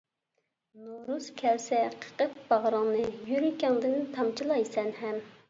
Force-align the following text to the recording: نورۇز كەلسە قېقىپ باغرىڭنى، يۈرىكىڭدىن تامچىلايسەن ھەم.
نورۇز 0.85 1.27
كەلسە 1.41 1.81
قېقىپ 2.07 2.33
باغرىڭنى، 2.49 3.05
يۈرىكىڭدىن 3.35 4.03
تامچىلايسەن 4.19 4.93
ھەم. 5.05 5.25